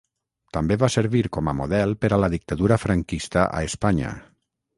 [0.55, 4.17] També va servir com a model per a la dictadura franquista a Espanya.